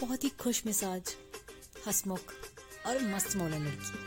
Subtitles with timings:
[0.00, 1.14] बहुत ही खुश मिजाज,
[1.86, 2.32] हसमुख
[2.86, 3.98] और मस्त मौला लड़की।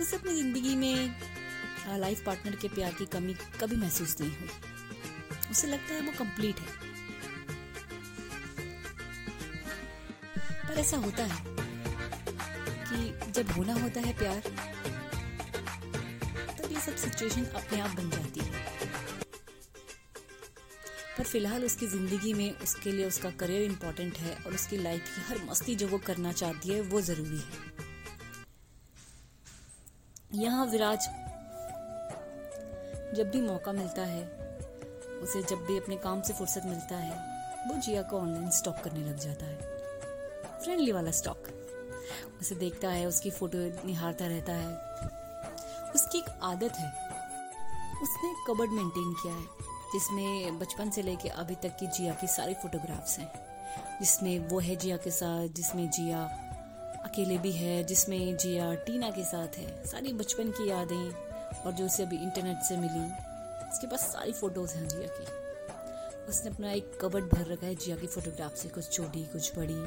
[0.00, 1.20] उसे अपनी ज़िंदगी में
[1.98, 4.48] लाइफ पार्टनर के प्यार की कमी कभी महसूस नहीं हुई।
[5.50, 6.66] उसे लगता है वो कंप्लीट है।
[10.62, 11.42] पर ऐसा होता है
[12.84, 14.40] कि जब होना होता है प्यार,
[16.58, 18.67] तब ये सब सिचुएशन अपने आप बन जाती है।
[21.18, 25.20] पर फ़िलहाल उसकी ज़िंदगी में उसके लिए उसका करियर इम्पोर्टेंट है और उसकी लाइफ की
[25.20, 27.46] हर मस्ती जो वो करना चाहती है, वो ज़रूरी है।
[30.34, 31.08] यहाँ विराज,
[33.16, 34.24] जब भी मौका मिलता है,
[35.22, 37.16] उसे जब भी अपने काम से फुर्सत मिलता है,
[37.68, 39.58] वो जिया को ऑनलाइन स्टॉक करने लग जाता है।
[40.64, 41.48] फ्रेंडली वाला स्टॉक
[42.40, 44.68] उसे देखता है, उसकी फ़ोटो निहारता रहता है।
[45.94, 46.92] उसकी एक आदत है।
[48.02, 52.54] उसने कबर्ड मेंटेन किया है। जिसमें बचपन से लेके अभी तक की जिया की सारी
[52.54, 53.48] फोटोग्राफ्स हैं।
[54.00, 56.44] जिसमें वो है जिया के साथ, जिसमें जिया
[57.04, 61.10] अकेले भी है, जिसमें जिया टीना के साथ है। सारी बचपन की यादें
[61.62, 63.04] और जो उसे अभी इंटरनेट से मिली,
[63.68, 65.48] उसके पास सारी फ़ोटोज़ हैं जिया की।
[66.24, 69.82] उसने अपना एक कबर्ड भर रखा है जिया की फोटोग्राफ से, कुछ छोटी, कुछ बड़ी।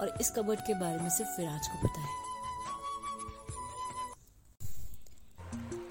[0.00, 2.22] और इस कबर्ड के बारे में सिर्फ़ विराज को पता है।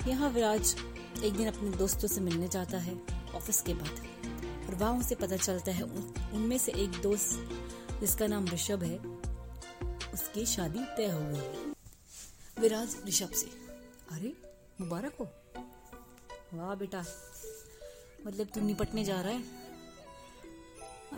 [0.09, 0.75] यहाँ विराज
[1.19, 2.93] एक दिन अपने दोस्तों से मिलने जाता है
[3.35, 8.45] ऑफ़िस के बाद। और वहाँ उसे पता चलता है उनमें से एक दोस्त जिसका नाम
[8.47, 8.97] ऋषभ है
[10.13, 11.73] उसकी शादी तय हो गई है।
[12.59, 13.47] विराज ऋषभ से
[14.11, 14.33] अरे
[14.81, 15.25] मुबारक हो।
[16.53, 17.03] वाह बेटा
[18.27, 19.43] मतलब तू निपटने जा रहा है?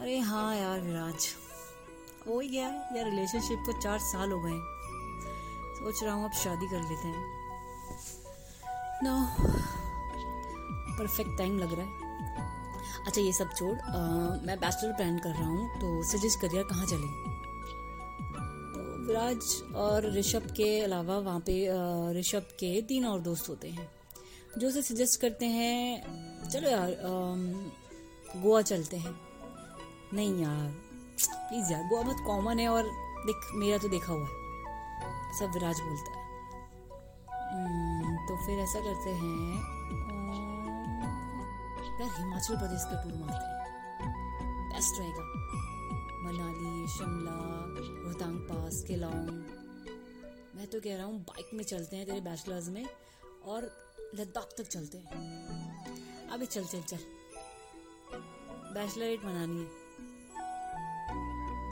[0.01, 1.27] अरे हाँ यार विराज
[2.27, 4.59] हो ही गया यार रिलेशनशिप को चार साल हो गए।
[5.75, 7.31] सोच रहा हूँ अब शादी कर लेते हैं।
[9.03, 9.15] नो
[10.97, 11.91] परफेक्ट टाइम लग रहा है।
[13.07, 13.73] अच्छा ये सब छोड़
[14.45, 17.07] मैं बैचलर प्लान कर रहा हूँ तो सजेस्ट करिए कहाँ चले।
[18.73, 21.55] तो विराज और ऋषभ के अलावा वहाँ पे
[22.19, 23.87] ऋषभ के तीन और दोस्त होते हैं
[24.57, 26.95] जो उसे सजेस्ट करते हैं चलो यार
[28.35, 29.15] गोवा चलते हैं।
[30.13, 30.67] नहीं यार
[31.19, 32.83] प्लीज़ यार गोवा बहुत कॉमन है और
[33.25, 34.41] देख मेरा तो देखा हुआ है।
[35.39, 36.21] सब विराज बोलता है।
[37.53, 39.71] हम्म, तो फिर ऐसा करते हैं
[41.93, 43.63] यार हिमाचल प्रदेश का टूर मारते हैं।
[44.69, 45.23] बेस्ट रहेगा।
[46.23, 47.35] मनाली, शिमला,
[48.03, 49.29] रोहतांग पास, केलांग।
[50.55, 52.85] मैं तो कह रहा हूँ बाइक में चलते हैं तेरे बैचलर्स में
[53.45, 53.61] और
[54.15, 56.97] लद्दाख तक चलते हैं। अभी चल चल चल।
[58.73, 59.83] बैचलरेट मनानी है।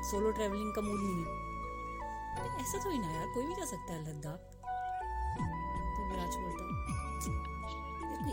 [0.03, 1.51] सोलो ट्रैवलिंग का मूड नहीं है।
[2.61, 4.50] ऐसा तो ही ना यार, कोई भी जा सकता है लद्दाख।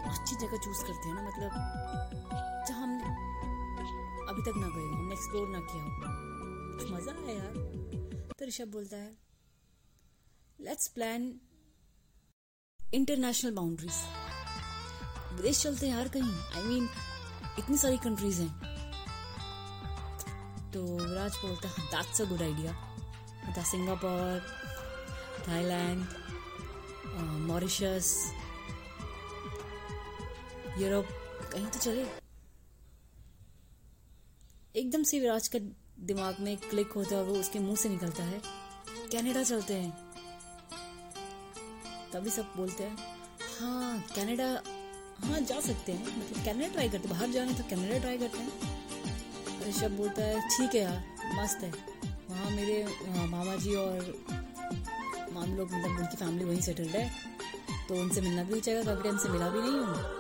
[0.09, 1.51] अच्छी जगह चूज़ करते हैं ना मतलब
[2.69, 2.93] जहाँ हम
[4.29, 5.91] अभी तक ना गए हो हमने एक्सप्लोर ना किया हो।
[6.95, 7.55] मज़ा आया यार।
[8.39, 9.13] तो ऋषभ बोलता है
[10.59, 11.21] लेट्स प्लान
[12.81, 13.97] इंटरनेशनल बाउंड्रीज
[15.35, 18.53] विदेश चलते हैं यार कहीं। आई I मीन mean, इतनी सारी कंट्रीज़ हैं।
[20.73, 22.73] तो विराज बोलता है दैट्स अ गुड आइडिया
[23.49, 24.41] बता सिंगापुर
[25.49, 26.01] थाईलैंड
[27.49, 28.09] मॉरिशस
[30.78, 31.06] यूरोप
[31.53, 32.05] कहीं तो चले।
[34.75, 35.59] एकदम से विराज का
[36.06, 38.41] दिमाग में क्लिक होता है वो उसके मुँह से निकलता है।
[39.12, 39.93] कनाडा चलते हैं।
[42.12, 42.97] तभी सब बोलते हैं
[43.61, 44.47] हाँ कनाडा
[45.21, 49.66] हाँ जा सकते हैं। मतलब कनाडा ट्राई करते बाहर जाने तो कनाडा ट्राई करते हैं।
[49.69, 51.03] ऋषभ बोलता है, ठीक है यार,
[51.34, 51.71] मस्त है।
[52.28, 52.84] वहाँ मेरे
[53.27, 54.15] मामा जी और
[55.33, 57.10] माम लोग मतलब उनकी फैमिली वहीं सेटल्ड है।
[57.89, 60.18] तो उनसे मिलना भी चाहिए कभी टाइम से मिला भी नहीं हूँ।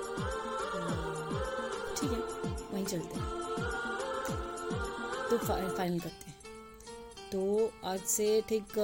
[2.88, 3.26] चलते हैं।
[5.30, 6.36] तो फाइनल करते हैं।
[7.32, 7.40] तो
[7.84, 8.78] आज से ठीक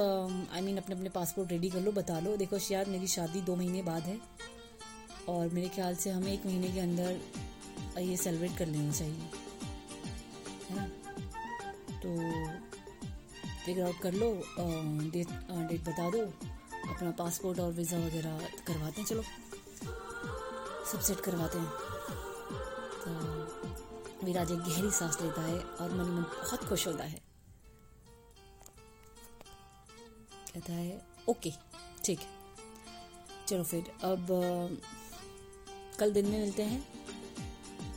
[0.53, 3.55] आई मीन अपने अपने पासपोर्ट रेडी कर लो, बता लो। देखो शायद, मेरी शादी दो
[3.55, 4.19] महीने बाद है
[5.29, 9.29] और मेरे ख्याल से हमें एक महीने के अंदर ये सेलिब्रेट कर लेना चाहिए।
[10.69, 10.85] है ना?
[11.95, 12.09] तो
[13.65, 14.31] फिगर आउट कर लो
[15.11, 15.27] डेट
[15.69, 16.21] डेट बता दो।
[16.85, 19.23] अपना पासपोर्ट और वीज़ा वगैरह करवाते हैं, चलो।
[20.91, 21.84] सब सेट करवाते हैं।
[24.25, 27.21] विराज एक गहरी सांस लेता है और मन मन बहुत खुश होता है।
[30.53, 31.51] कहता है, ओके,
[32.05, 32.27] ठीक है।
[33.47, 34.27] चलो फिर, अब
[35.99, 36.79] कल दिन में मिलते हैं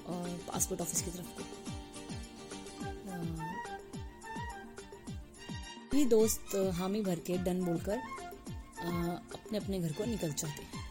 [0.07, 1.43] और पासपोर्ट ऑफ़िस की तरफ़ को।
[5.91, 7.99] भी दोस्त, हामी भर के डन बोलकर
[9.35, 10.87] अपने अपने घर को निकल जाते हैं।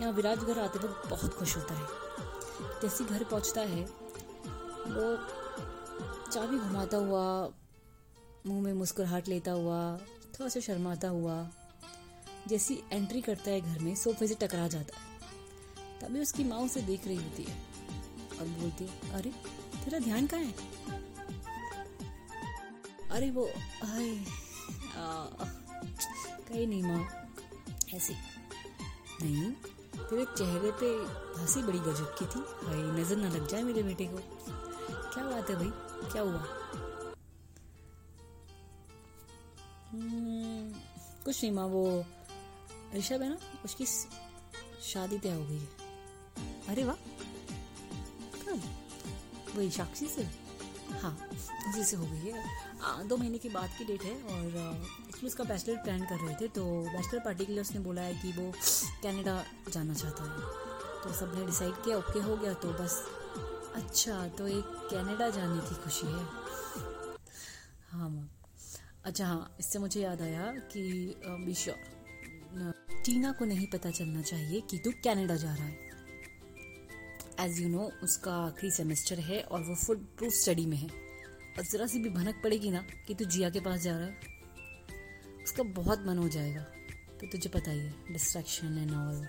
[0.00, 4.01] यहाँ विराज घर आते वक्त बहुत खुश होता है। जैसे घर पहुँचता है
[4.92, 5.16] वो
[6.30, 7.50] चाबी घुमाता हुआ,
[8.46, 9.96] मुँह में मुस्कुराहट लेता हुआ,
[10.34, 11.48] थोड़ा सा शर्माता हुआ,
[12.48, 15.02] जैसी एंट्री करता है घर में, सोफे से टकरा जाता है।
[16.00, 17.62] तभी उसकी माँ उसे देख रही होती है
[18.40, 19.30] और बोलती है, अरे,
[19.84, 20.54] तेरा ध्यान कहाँ है?
[23.10, 23.46] अरे वो,
[23.84, 24.24] आए
[26.48, 27.32] कहीं नहीं माँ,
[27.94, 28.14] ऐसी।
[29.22, 29.52] नहीं,
[30.02, 30.86] तेरे चेहरे पे
[31.40, 34.18] हँसी बड़ी गजब की थी। हाय नज़र ना लग जाए मेरे बेटे को।
[35.14, 35.70] क्या बात है भाई?
[36.12, 36.42] क्या हुआ?
[39.92, 40.72] हम्म,
[41.24, 41.82] कुछ नहीं माँ वो
[42.96, 43.86] ऋषभ है ना उसकी
[44.92, 45.68] शादी तय हो गई है।
[46.68, 46.96] अरे वाह!
[49.56, 50.22] वही साक्षी से?
[51.02, 51.16] हाँ
[51.68, 52.44] उसी से हो गई है।
[52.82, 56.34] आ, दो महीने की बाद की डेट है और एक्चुअली उसका बैचलर प्लान कर रहे
[56.40, 58.50] थे तो बैचलर पार्टी के लिए उसने बोला है कि वो
[59.02, 60.40] कनाडा जाना चाहता है।
[61.02, 63.02] तो सबने डिसाइड किया ओके हो गया तो बस
[63.74, 66.24] अच्छा तो एक कनाडा जाने की खुशी है।
[67.90, 68.28] हाँ मैम।
[69.04, 70.82] अच्छा हाँ इससे मुझे याद आया कि
[71.24, 71.54] बी
[73.04, 75.90] टीना को नहीं पता चलना चाहिए कि तू कनाडा जा रहा है।
[77.40, 80.88] एज यू नो उसका आखिरी सेमेस्टर है और वो फुल प्रूफ स्टडी में है।
[81.58, 84.20] और ज़रा सी भी भनक पड़ेगी ना कि तू जिया के पास जा रहा है।
[85.44, 86.62] उसका बहुत मन हो जाएगा।
[87.20, 89.26] तो तुझे पता ही है डिस्ट्रैक्शन एंड ऑल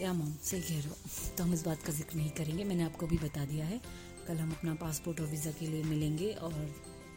[0.00, 0.32] या मॉम?
[0.42, 0.94] सही कह रहे हो।
[1.38, 3.80] तो हम इस बात का ज़िक्र नहीं करेंगे। मैंने आपको भी बता दिया है।
[4.26, 6.52] कल हम अपना पासपोर्ट और वीज़ा के लिए मिलेंगे और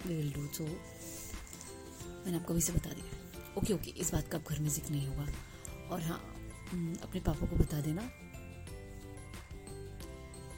[0.06, 4.44] विल डू सो मैंने आपको भी से बता दिया ओके ओके इस बात का अब
[4.50, 5.28] घर में ज़िक्र नहीं होगा।
[5.92, 6.18] और हाँ
[7.04, 8.02] अपने पापा को बता देना।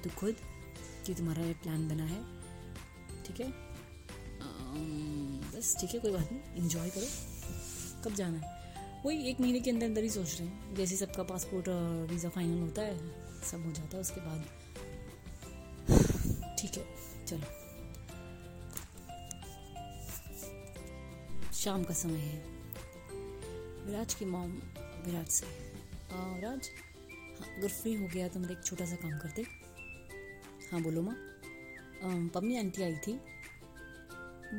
[0.03, 0.35] तो खुद,
[1.05, 2.21] कि तुम्हारा ये प्लान बना है।
[3.25, 3.47] ठीक है?
[5.51, 7.07] बस, ठीक है, कोई बात नहीं। इन्जॉय करो।
[8.03, 8.58] कब जाना है?
[9.05, 11.67] वही एक महीने के अंदर अंदर ही सोच रहे हैं। जैसे सबका पासपोर्ट
[12.09, 12.97] वीज़ा फाइनल होता है,
[13.43, 14.41] सब हो जाता है, उसके बाद
[16.59, 16.85] ठीक है,
[17.27, 17.57] चलो।
[21.53, 22.43] शाम का समय है।
[23.85, 24.51] विराज की मॉम
[25.05, 26.69] विराज से। विराज?
[27.39, 29.41] हाँ अगर फ्री हो गया तो मेरे एक छोटा सा काम करते।
[30.71, 31.15] हाँ बोलो माँ।
[32.33, 33.13] पम्मी आंटी आई थी।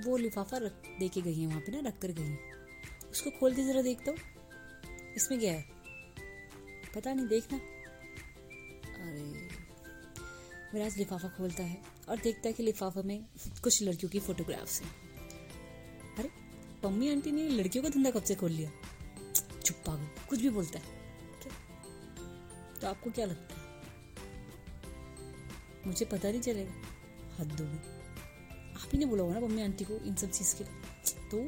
[0.07, 2.39] वो लिफाफा रख दे के गई है वहाँ पे ना, रख कर गई है।
[3.11, 4.19] उसको खोल के ज़रा देखता हूँ।
[5.17, 5.65] इसमें क्या है?
[6.95, 7.59] पता नहीं, देखना।
[9.03, 9.49] अरे
[10.73, 13.25] विराज लिफाफा खोलता है और देखता है कि लिफाफा में
[13.63, 14.91] कुछ लड़कियों की फोटोग्राफ्स हैं।
[16.17, 16.31] अरे
[16.83, 18.71] पम्मी आंटी ने लड़कियों का धंधा कब से खोल लिया?
[19.61, 20.85] चुप पागल, कुछ भी बोलता है।
[22.81, 23.61] तो आपको क्या लगता है?
[25.87, 26.73] मुझे पता नहीं चलेगा।
[27.39, 27.77] हद गई।
[28.73, 31.39] आप ही ने बोला होगा ना मम्मी आंटी को इन सब चीज़ के लिए। तो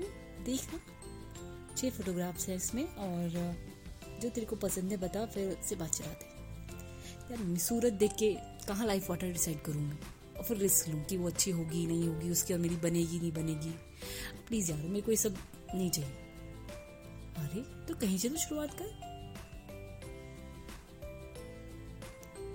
[0.44, 0.80] देखना।
[1.82, 3.28] छः फोटोग्राफ्स है इसमें और
[4.22, 6.30] जो तेरे को पसंद है बता, फिर से बात चलाते
[7.30, 8.32] यार सूरत देख के
[8.68, 9.96] कहाँ लाइफ वाटर डिसाइड करूँगी
[10.38, 13.32] और फिर रिस्क लूँ कि वो अच्छी होगी, नहीं होगी, उसकी और मेरी बनेगी, नहीं
[13.32, 13.70] बनेगी।
[14.48, 15.36] प्लीज़ यार, मेरे को ये सब
[15.74, 16.10] नहीं चाहिए।
[17.36, 19.00] अरे तो कहीं से तो शुरुआत कर।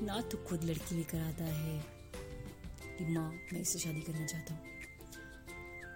[0.06, 1.80] ना तो खुद लड़की लेकर आता है
[2.98, 4.64] कि माँ, मैं इससे शादी करना चाहता हूँ।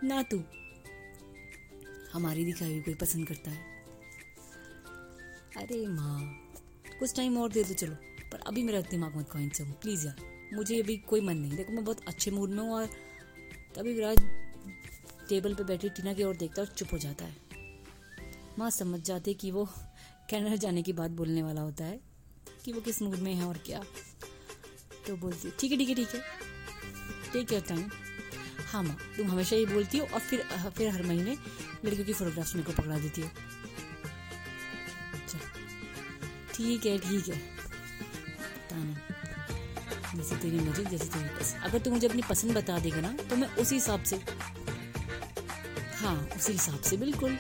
[0.04, 0.44] ना तू।
[2.14, 3.70] हमारी दिखाई हुई कोई पसंद करता है।
[5.58, 6.20] अरे माँ,
[7.00, 7.96] कुछ टाइम और दे दो, चलो।
[8.32, 11.74] पर अभी मेरा दिमाग मत खोइन से प्लीज़ यार। मुझे अभी कोई मन नहीं। देखो,
[11.74, 12.86] मैं बहुत अच्छे मूड में हूँ और
[13.76, 14.18] तभी विराज
[15.30, 17.36] टेबल पे बैठी टीना की ओर देखता और चुप हो जाता है।
[18.60, 19.66] माँ, समझ जाते कि वो
[20.32, 22.00] कनाडा जाने की बात बोलने वाला होता है
[22.66, 23.82] कि वो किस मूड में है और क्या।
[25.08, 26.22] तो बोलती है, ठीक है ठीक है ठीक है।
[27.34, 27.90] टेक योर टाइम
[28.68, 31.36] हाँ माँ, तुम हमेशा ये बोलती हो और फिर फिर हर महीने
[31.86, 33.30] लड़कियों की फोटोग्राफ्स मेरे को पकड़ा देती हो।
[36.54, 37.40] ठीक है ठीक है।
[40.16, 43.36] जैसे तेरी मर्ज़ी, जैसे तेरी पसंद। अगर तू मुझे अपनी पसंद बता देगा ना तो
[43.36, 44.16] मैं उसी हिसाब से।
[45.96, 47.38] हाँ उसी हिसाब से, बिल्कुल।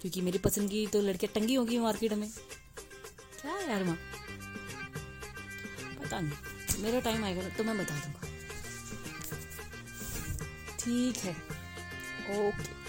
[0.00, 2.28] क्योंकि मेरी पसंद की तो लड़कियाँ टंगी होगी मार्केट में।
[3.40, 3.96] क्या यार माँ
[6.02, 8.28] पता नहीं। मेरा टाइम आएगा तो मैं बता दूँगा।
[10.80, 11.32] ठीक है।
[12.38, 12.81] ओके।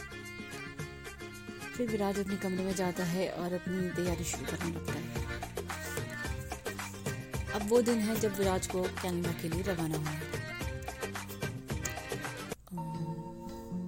[1.78, 5.02] फिर विराज अपने कमरे में जाता है और अपनी तैयारी शुरू करने लगता है।
[7.56, 10.14] अब वो दिन है जब विराज को कनाडा के लिए रवाना हुआ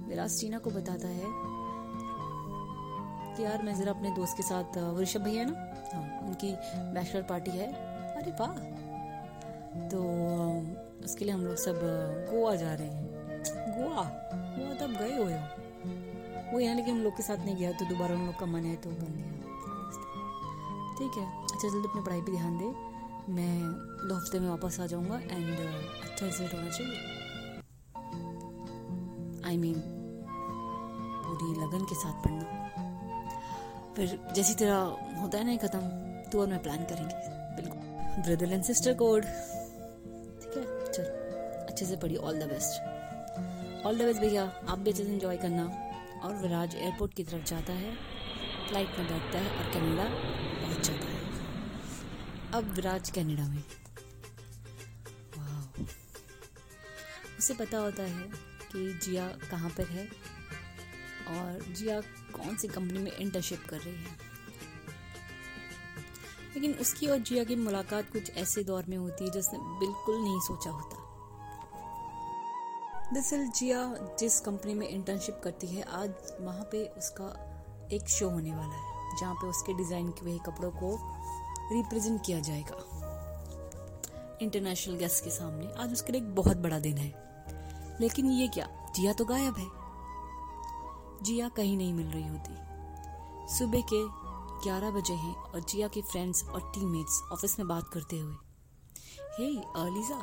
[0.08, 1.26] विराज टीना को बताता है
[3.36, 5.54] कि यार मैं ज़रा अपने दोस्त के साथ ऋषभ भैया ना
[5.94, 6.52] हाँ उनकी
[6.94, 7.66] बैचलर पार्टी है।
[8.16, 8.54] अरे वाह!
[9.88, 9.98] तो
[11.04, 11.80] उसके लिए हम लोग सब
[12.30, 13.04] गोवा जा रहे हैं।
[13.78, 14.04] गोवा?
[14.34, 15.65] गोवा तब गए हुए हो?
[16.52, 18.64] वो यहाँ लेकिन हम लोग के साथ नहीं गया तो दोबारा उन लोग का मन
[18.64, 19.30] है तो बन गया।
[20.98, 22.68] ठीक है। अच्छा जल्दी अपनी पढ़ाई पर ध्यान दे।
[23.32, 23.54] मैं
[24.08, 26.96] दो हफ़्ते में वापस आ जाऊँगा एंड अच्छा रिज़ल्ट होना चाहिए।
[29.46, 29.78] आई मीन
[31.24, 32.44] पूरी लगन के साथ पढ़ना।
[33.96, 34.76] फिर जैसी तरह
[35.20, 35.80] होता है ना खत्म
[36.30, 37.14] तो और मैं प्लान करेंगे।
[37.56, 40.64] बिल्कुल। ब्रदर एंड सिस्टर कोड ठीक है?
[40.92, 41.04] चल,
[41.68, 42.72] अच्छे से पढ़िए all the best
[43.86, 45.64] all the best भैया। आप भी अच्छे से इंजॉय करना।
[46.20, 47.94] और विराज एयरपोर्ट की तरफ़ जाता है।
[48.68, 50.08] फ़्लाइट में बैठता है और कनाडा
[50.62, 51.20] पहुँच जाता है।
[52.52, 53.62] अब विराज कनाडा में।
[57.38, 58.28] उसे पता होता है
[58.72, 60.04] कि जिया कहाँ पर है
[61.28, 62.00] और जिया
[62.32, 64.16] कौन सी कंपनी में इंटर्नशिप कर रही है।
[66.54, 70.40] लेकिन उसकी और जिया की मुलाकात कुछ ऐसे दौर में होती है जिसने बिल्कुल नहीं
[70.40, 70.95] सोचा होता।
[73.14, 76.10] दरअसल जिया जिस कंपनी में इंटर्नशिप करती है आज
[76.40, 77.26] वहाँ पे उसका
[77.92, 80.98] एक शो होने वाला है जहाँ पे उसके डिज़ाइन के हुए कपड़ों को
[81.72, 82.76] रिप्रेजेंट किया जाएगा।
[84.42, 87.14] इंटरनेशनल गेस्ट के सामने। आज उसके लिए एक बहुत बड़ा दिन है।
[88.00, 88.68] लेकिन ये क्या?
[88.96, 89.68] जिया तो गायब है।
[91.24, 92.54] जिया कहीं नहीं मिल रही होती।
[93.58, 94.04] सुबह के
[94.70, 98.34] 11 बजे हैं और जिया के फ्रेंड्स और टीममेट्स ऑफ़िस में बात करते हुए।
[99.38, 100.22] हे hey, अलीजा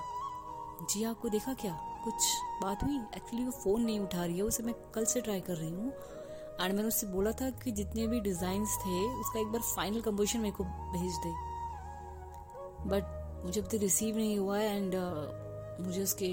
[0.93, 1.92] जिया को देखा क्या?
[2.03, 2.25] कुछ
[2.61, 5.55] बात हुई। एक्चुअली वो फ़ोन नहीं उठा रही है उसे मैं कल से ट्राई कर
[5.55, 5.91] रही हूँ।
[6.61, 10.39] एंड मैंने उससे बोला था कि जितने भी डिज़ाइन थे उसका एक बार फाइनल कंपोजिशन
[10.39, 11.31] मेरे को भेज दे।
[12.89, 16.27] बट मुझे अब तक रिसीव नहीं हुआ है एंड uh, मुझे उसके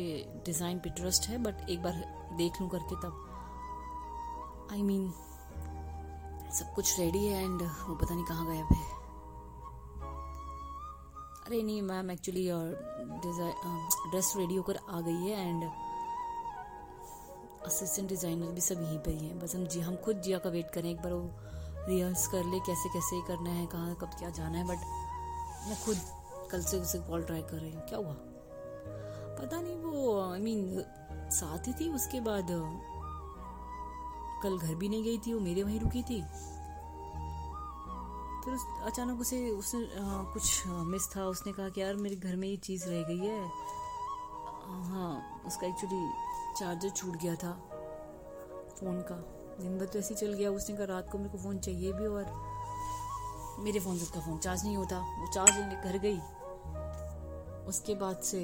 [0.45, 2.05] डिज़ाइन पे ट्रस्ट है बट एक बार
[2.37, 3.27] देख लूँ करके तब।
[4.73, 5.15] आई I मीन mean,
[6.55, 9.00] सब कुछ रेडी है एंड वो पता नहीं कहाँ गया है।
[11.51, 12.43] अरे नहीं मैम एक्चुअली
[14.11, 15.63] ड्रेस रेडी होकर आ गई है एंड
[17.67, 20.51] असिस्टेंट डिज़ाइनर भी सब यहीं पर ही हैं। बस हम जी हम खुद जिया का
[20.51, 24.31] वेट करें एक बार वो रिहर्स कर ले कैसे कैसे करना है कहाँ कब क्या
[24.31, 24.85] जाना है बट
[25.69, 25.97] मैं खुद
[26.53, 28.15] कल से उसे कॉल ट्राई कर रही हूँ। क्या हुआ?
[29.41, 30.85] पता नहीं वो आई I मीन mean,
[31.33, 32.47] साथ ही थी उसके बाद
[34.43, 36.23] कल घर भी नहीं गई थी वो मेरे वहीं रुकी थी।
[38.45, 39.81] फिर उस, अचानक उसे, उसने
[40.33, 43.41] कुछ मिस था। उसने कहा कि यार, मेरे घर में ये चीज़ रह गई है।
[44.91, 46.09] हाँ उसका एक्चुअली
[46.59, 47.53] चार्जर छूट गया था
[48.81, 49.17] फ़ोन का।
[49.61, 51.93] दिन भर तो ऐसे ही चल गया। उसने कहा, रात को मेरे को फ़ोन चाहिए
[51.93, 52.25] भी और
[53.59, 56.19] मेरे फ़ोन से उसका फ़ोन चार्ज नहीं होता। वो चार्ज लेने घर गई।
[57.69, 58.41] उसके बाद से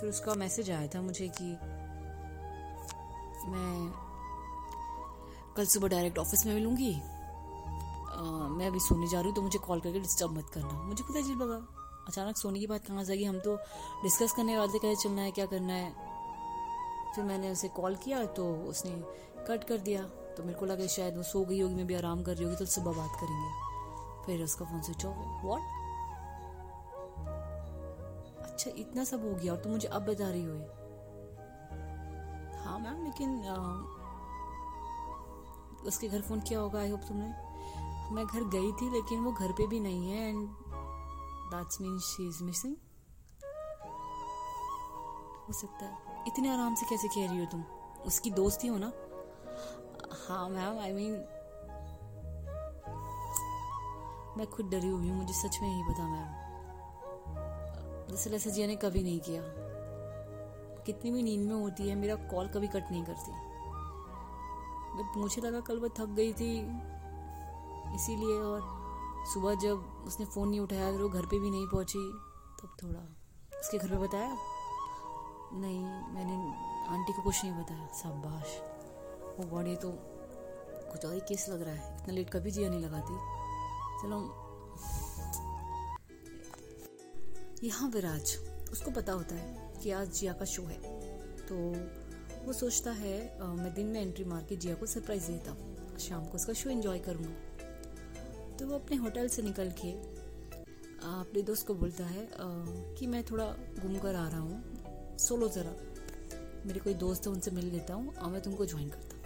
[0.00, 1.50] फिर उसका मैसेज आया था मुझे कि
[3.50, 3.92] मैं
[5.56, 6.92] कल सुबह डायरेक्ट ऑफ़िस में मिलूँगी।
[8.22, 11.16] मैं अभी सोने जा रही हूँ तो मुझे कॉल करके डिस्टर्ब मत करना। मुझे खुद
[11.16, 11.56] अजीब लगा
[12.08, 13.56] अचानक सोने की बात कहाँ जाएगी हम तो
[14.02, 15.90] डिस्कस करने वाले थे कैसे चलना है क्या करना है?
[17.14, 18.90] फिर मैंने उसे कॉल किया तो उसने
[19.48, 20.02] कट कर दिया।
[20.36, 22.56] तो मेरे को लगा शायद वो सो गई होगी मैं भी आराम कर रही होगी
[22.56, 23.50] तो सुबह बात करेंगे।
[24.26, 25.60] फिर उसका फ़ोन स्विच ऑफ़ वॉट
[28.42, 30.56] अच्छा इतना सब हो गया और तुम मुझे अब बता रही हो
[32.64, 33.56] हाँ मैम लेकिन आ,
[35.86, 37.32] उसके घर फ़ोन किया होगा आई होप तुमने।
[38.12, 40.48] मैं घर गई थी, लेकिन वो घर पे भी नहीं है and
[41.50, 42.74] that's mean she is missing
[45.48, 47.62] हो सकता है। इतने आराम से कैसे कह रही हो तुम?
[48.06, 48.92] उसकी दोस्ती हो ना?
[50.28, 51.12] हाँ मैम आई मीन
[54.36, 56.40] मैं खुद डरी हुई हूँ, मुझे सच में नहीं पता मैम
[58.08, 59.42] दरअसल ऐसा जिया ने कभी नहीं किया।
[60.86, 63.32] कितनी भी नींद में होती है, मेरा कॉल कभी कट नहीं करती।
[64.96, 66.50] बट मुझे लगा कल वो थक गई थी।
[67.94, 68.60] इसीलिए और
[69.32, 71.98] सुबह जब उसने फ़ोन नहीं उठाया तो वो घर पे भी नहीं पहुँची,
[72.60, 73.00] तब थोड़ा
[73.58, 74.36] उसके घर पे बताया?
[75.54, 75.82] नहीं,
[76.14, 76.36] मैंने
[76.88, 78.56] आंटी को कुछ नहीं बताया। शाबाश।
[79.38, 79.92] वो बॉडी तो
[80.92, 83.14] कुछ और ही केस लग रहा है। इतना लेट कभी जिया नहीं लगाती।
[84.02, 84.18] चलो।
[87.64, 88.36] यहाँ विराज
[88.72, 90.80] उसको पता होता है कि आज जिया का शो है।
[91.46, 91.56] तो
[92.46, 93.14] वो सोचता है
[93.56, 96.70] मैं दिन में एंट्री मार के जिया को सरप्राइज़ देता हूँ। शाम को उसका शो
[96.70, 97.51] एंजॉय करूँगा।
[98.58, 99.90] तो वो अपने होटल से निकल के
[101.02, 102.28] अपने दोस्त को बोलता है
[102.98, 103.44] कि मैं थोड़ा
[103.78, 105.72] घूम कर आ रहा हूँ। सोलो ज़रा।
[106.66, 109.20] मेरे कोई दोस्त है, उनसे मिल लेता हूँ, और मैं तुमको ज्वाइन करता हूँ।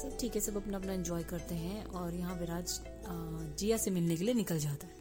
[0.00, 2.80] सब ठीक है, सब अपना अपना एंजॉय करते हैं, और यहाँ विराज
[3.58, 4.92] जिया से मिलने के लिए निकल जाता है।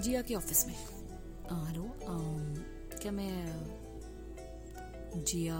[0.00, 0.74] जिया के ऑफ़िस में।
[1.66, 1.84] हेलो
[3.02, 3.46] क्या मैं,
[5.16, 5.58] जिया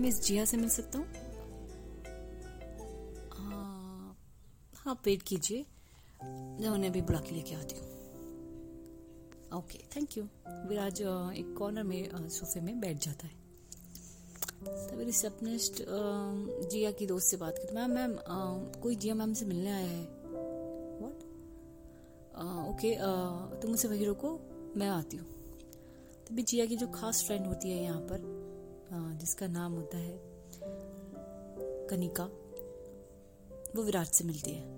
[0.00, 1.06] मिस जिया से मिल सकता हूँ?
[4.86, 5.64] हाँ वेट कीजिए।
[6.22, 7.86] मैं उन्हें अभी बुला के लेके आती हूँ।
[9.58, 10.22] ओके थैंक यू
[10.68, 13.32] विराज एक कॉर्नर में सोफे में बैठ जाता है।
[14.86, 15.82] तभी रिसेप्शनिस्ट
[16.70, 18.14] जिया की दोस्त से बात करती मैम मैम
[18.82, 20.04] कोई जिया मैम से मिलने आया है?
[21.00, 21.18] व्हाट
[22.70, 22.94] ओके
[23.60, 24.30] तुम मुझसे वही रोको,
[24.76, 25.26] मैं आती हूँ।
[26.28, 30.18] तभी जिया की जो खास फ्रेंड होती है यहाँ पर जिसका नाम होता है
[31.90, 32.24] कनिका,
[33.76, 34.75] वो विराट से मिलती है।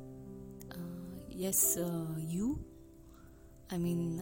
[1.39, 1.75] Yes
[2.19, 2.57] you
[3.73, 4.19] I mean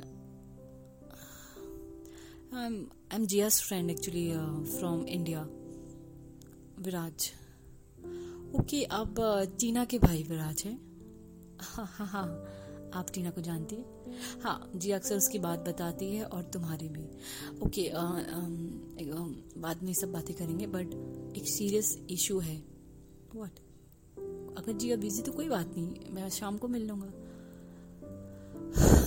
[2.54, 4.32] I am Jia's friend actually
[4.78, 5.42] from India
[6.78, 7.32] Viraj
[8.60, 9.14] okay आप
[9.60, 10.78] टीना के भाई विराज हैं?
[11.60, 12.26] हाँ हाँ हाँ
[12.94, 13.84] आप टीना को जानती है?
[14.40, 17.04] हाँ जी अक्सर उसकी बात बताती है और तुम्हारी भी।
[17.66, 18.40] ओके आ, आ,
[19.60, 20.86] बाद में सब बातें करेंगे बट
[21.36, 22.56] एक सीरियस इशू है।
[23.34, 23.58] व्हाट
[24.56, 27.10] अगर जिया बिज़ी तो कोई बात नहीं, मैं शाम को मिल लूँगा।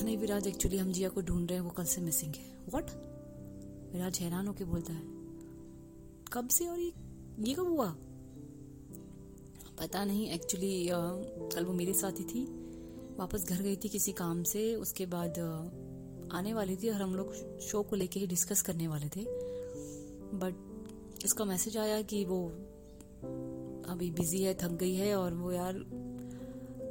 [0.03, 2.91] नहीं, विराज एक्चुअली हम जिया को ढूंढ रहे हैं, वो कल से मिसिंग है। व्हाट
[3.93, 5.03] विराज हैरान होके बोलता है।
[6.33, 6.93] कब से और ये
[7.39, 7.89] ये कब हुआ?
[9.79, 12.43] पता नहीं एक्चुअली कल वो मेरे साथ ही थी।
[13.17, 15.39] वापस घर गई थी किसी काम से, उसके बाद
[16.31, 19.25] आने वाली थी और हम लोग शो को लेके ही डिस्कस करने वाले थे।
[20.33, 22.39] बट इसका मैसेज आया कि वो
[23.89, 25.73] अभी बिज़ी है, थक गई है और वो यार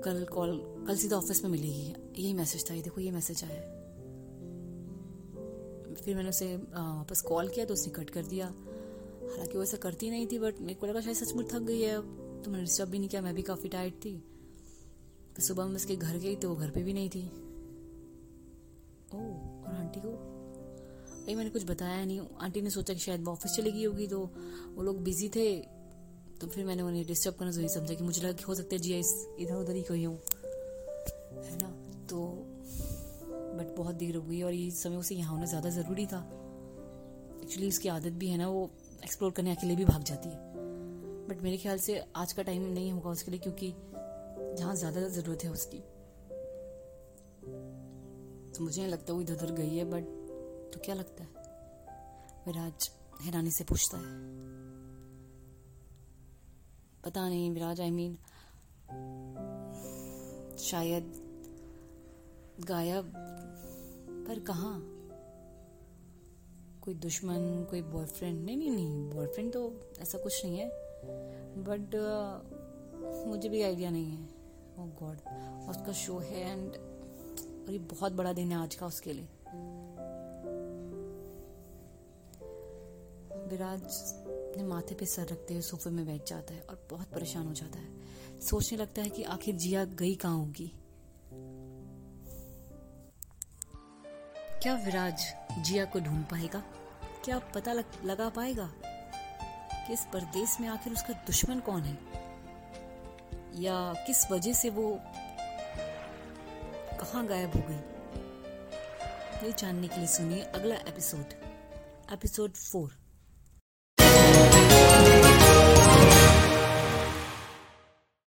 [0.05, 3.55] कल कॉल कल सीधा ऑफ़िस में मिलेगी। यही मैसेज था, ये देखो, ये मैसेज आया
[3.55, 3.77] है।
[5.95, 10.11] फिर मैंने उसे वापस कॉल किया तो उसने कट कर दिया। हालाँकि वो ऐसा करती
[10.11, 11.97] नहीं थी बट मेरे को लगा शायद सचमुच थक गई है।
[12.43, 14.17] तो मैंने डिस्टर्ब भी नहीं किया, मैं भी काफ़ी टाइट थी।
[15.37, 17.27] तो सुबह मैं उसके घर गई तो वो घर पे भी नहीं थी।
[19.15, 19.19] ओ
[19.67, 20.09] और आंटी को?
[20.09, 24.07] भाई मैंने कुछ बताया नहीं। आंटी ने सोचा कि शायद वो ऑफ़िस चली गई होगी
[24.07, 24.21] तो
[24.75, 25.78] वो लोग बिज़ी थे।
[26.41, 28.81] तो फिर मैंने उन्हें डिस्टर्ब करना ज़रूरी समझा कि मुझे लगा कि हो सकता है
[28.83, 30.19] जी इस इधर उधर ही कोई हूँ।
[31.37, 31.71] है ना?
[32.11, 32.27] तो
[33.59, 36.19] बट बहुत देर हो गई और ये समय उसे यहाँ होना ज़्यादा ज़रूरी था।
[37.43, 38.71] एक्चुअली उसकी आदत भी है ना, वो
[39.05, 40.37] एक्सप्लोर करने अकेले भी भाग जाती है।
[41.29, 43.73] बट मेरे ख्याल से आज का टाइम नहीं होगा उसके लिए क्योंकि
[44.59, 45.79] जहाँ ज़्यादा ज़रूरत है उसकी।
[48.53, 50.05] तो मुझे नहीं लगता वो इधर उधर गई है बट
[50.73, 51.29] तो क्या लगता है?
[52.47, 52.91] विराज
[53.25, 54.05] हैरानी से पूछता है।
[57.09, 58.17] पता नहीं विराज आई मीन
[60.59, 61.13] शायद
[62.69, 63.13] गायब
[64.29, 64.73] पर कहा?
[66.85, 69.63] कोई दुश्मन कोई बॉयफ्रेंड नहीं नहीं नहीं बॉयफ्रेंड तो
[70.01, 70.69] ऐसा कुछ नहीं है
[71.65, 74.23] बट uh, मुझे भी आइडिया नहीं है।
[74.79, 75.17] ओ oh गॉड
[75.71, 79.29] उसका शो है एंड और ये बहुत बड़ा दिन है आज का उसके लिए।
[83.49, 83.83] विराज
[84.51, 87.55] अपने माथे पे सर रखते हुए सोफे में बैठ जाता है और बहुत परेशान हो
[87.55, 87.89] जाता है।
[88.41, 90.73] सोचने लगता है कि आखिर जिया गई कहाँ होगी?
[94.63, 96.63] क्या विराज जिया को ढूंढ पाएगा?
[97.25, 98.75] क्या पता लग, लगा पाएगा
[99.87, 101.99] कि इस परदेश में आखिर उसका दुश्मन कौन है?
[103.63, 104.99] या किस वजह से वो
[107.01, 107.81] कहा गायब हो गई?
[109.47, 111.25] ये जानने के लिए सुनिए अगला एपिसोड
[112.13, 113.08] एपिसोड फोर